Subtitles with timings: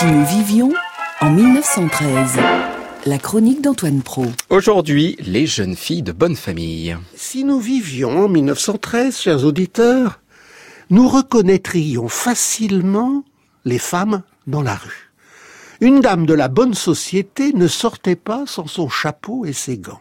[0.00, 0.72] Si nous vivions
[1.20, 2.38] en 1913.
[3.04, 4.24] La chronique d'Antoine Pro.
[4.48, 6.96] Aujourd'hui, les jeunes filles de bonne famille.
[7.14, 10.22] Si nous vivions en 1913, chers auditeurs,
[10.88, 13.24] nous reconnaîtrions facilement
[13.66, 15.12] les femmes dans la rue.
[15.82, 20.00] Une dame de la bonne société ne sortait pas sans son chapeau et ses gants.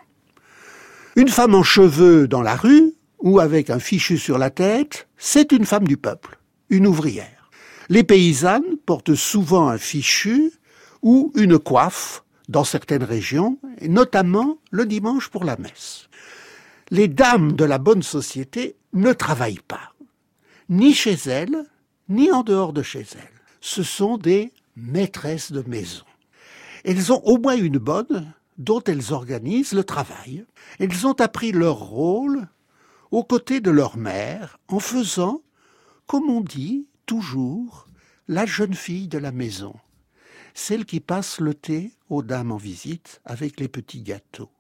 [1.18, 5.52] Une femme en cheveux dans la rue, ou avec un fichu sur la tête, c'est
[5.52, 6.39] une femme du peuple,
[6.70, 7.39] une ouvrière.
[7.90, 10.52] Les paysannes portent souvent un fichu
[11.02, 16.08] ou une coiffe dans certaines régions, notamment le dimanche pour la messe.
[16.91, 19.94] Les dames de la bonne société ne travaillent pas,
[20.70, 21.66] ni chez elles,
[22.10, 23.41] ni en dehors de chez elles.
[23.60, 26.05] Ce sont des maîtresses de maison.
[26.84, 30.46] Elles ont au moins une bonne dont elles organisent le travail.
[30.80, 32.48] Elles ont appris leur rôle
[33.10, 35.41] aux côtés de leur mère en faisant,
[36.05, 37.88] comme on dit toujours,
[38.30, 39.74] la jeune fille de la maison,
[40.54, 44.52] celle qui passe le thé aux dames en visite avec les petits gâteaux.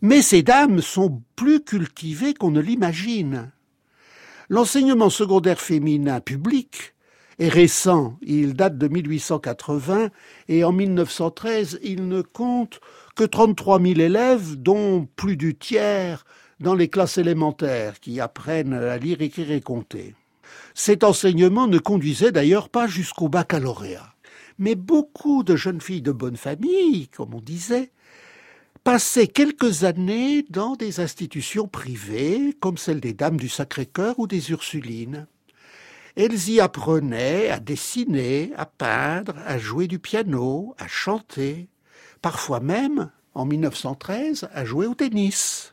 [0.00, 3.52] Mais ces dames sont plus cultivées qu'on ne l'imagine.
[4.48, 6.94] L'enseignement secondaire féminin public
[7.38, 10.08] est récent, il date de 1880
[10.48, 12.80] et en 1913 il ne compte
[13.14, 16.24] que 33 000 élèves, dont plus du tiers
[16.60, 20.14] dans les classes élémentaires qui apprennent à lire, écrire et compter.
[20.74, 24.14] Cet enseignement ne conduisait d'ailleurs pas jusqu'au baccalauréat.
[24.58, 27.90] Mais beaucoup de jeunes filles de bonne famille, comme on disait,
[28.84, 34.50] passaient quelques années dans des institutions privées, comme celle des Dames du Sacré-Cœur ou des
[34.50, 35.26] Ursulines.
[36.16, 41.68] Elles y apprenaient à dessiner, à peindre, à jouer du piano, à chanter,
[42.20, 45.72] parfois même, en 1913, à jouer au tennis.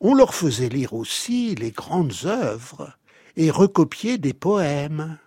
[0.00, 2.96] On leur faisait lire aussi les grandes œuvres
[3.36, 5.18] et recopier des poèmes.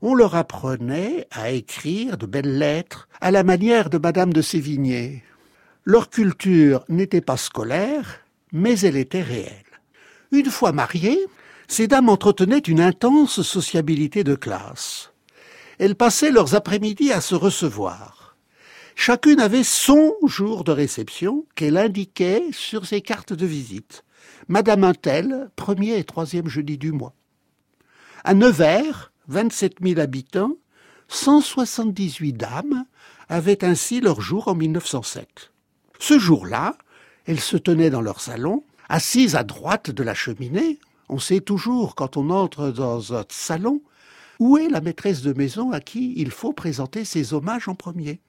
[0.00, 5.22] On leur apprenait à écrire de belles lettres à la manière de Madame de Sévigné.
[5.84, 8.20] Leur culture n'était pas scolaire,
[8.52, 9.64] mais elle était réelle.
[10.32, 11.20] Une fois mariées,
[11.68, 15.12] ces dames entretenaient une intense sociabilité de classe.
[15.78, 18.36] Elles passaient leurs après-midi à se recevoir.
[18.94, 24.04] Chacune avait son jour de réception qu'elle indiquait sur ses cartes de visite.
[24.48, 27.14] Madame Untel, premier et troisième jeudi du mois.
[28.24, 30.52] À Nevers, 27 000 habitants,
[31.08, 32.84] 178 dames
[33.28, 35.50] avaient ainsi leur jour en 1907.
[35.98, 36.76] Ce jour-là,
[37.26, 40.78] elles se tenaient dans leur salon, assises à droite de la cheminée.
[41.08, 43.82] On sait toujours, quand on entre dans un salon,
[44.38, 48.20] où est la maîtresse de maison à qui il faut présenter ses hommages en premier.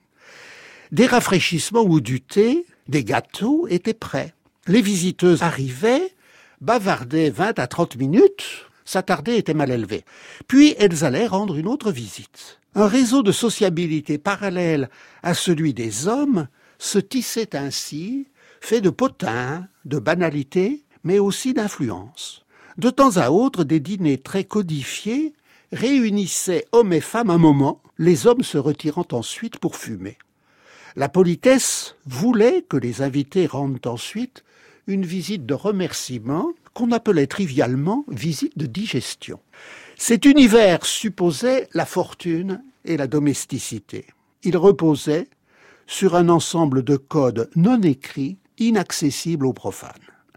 [0.92, 4.34] Des rafraîchissements ou du thé, des gâteaux étaient prêts.
[4.68, 6.14] Les visiteuses arrivaient,
[6.62, 10.04] bavardaient 20 à 30 minutes, s'attardaient était mal élevé.
[10.48, 12.60] Puis elles allaient rendre une autre visite.
[12.76, 14.90] Un réseau de sociabilité parallèle
[15.22, 16.48] à celui des hommes
[16.80, 18.28] se tissait ainsi,
[18.62, 22.46] fait de potins, de banalités, mais aussi d'influence.
[22.78, 25.34] De temps à autre, des dîners très codifiés
[25.72, 30.18] réunissaient hommes et femmes un moment, les hommes se retirant ensuite pour fumer.
[30.96, 34.44] La politesse voulait que les invités rendent ensuite
[34.88, 39.40] une visite de remerciement qu'on appelait trivialement visite de digestion.
[39.96, 44.06] Cet univers supposait la fortune et la domesticité.
[44.44, 45.28] Il reposait
[45.88, 49.92] sur un ensemble de codes non écrits, inaccessibles aux profanes.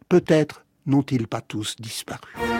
[0.09, 2.56] Peut-être n'ont-ils pas tous disparu.